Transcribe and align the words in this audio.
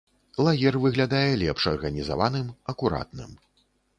Лагер 0.45 0.77
выглядае 0.85 1.27
лепш 1.41 1.67
арганізаваным, 1.73 2.49
акуратным. 2.73 3.37